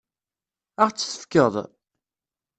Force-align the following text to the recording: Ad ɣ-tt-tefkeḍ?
Ad 0.83 0.87
ɣ-tt-tefkeḍ? 0.93 1.53